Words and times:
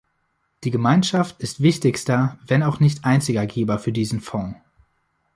Die 0.63 0.71
Gemeinschaft 0.71 1.39
ist 1.41 1.61
wichtigster, 1.61 2.39
wenn 2.47 2.63
auch 2.63 2.79
nicht 2.79 3.05
einziger 3.05 3.45
Geber 3.45 3.77
für 3.77 3.91
diesen 3.91 4.19
Fonds. 4.19 4.59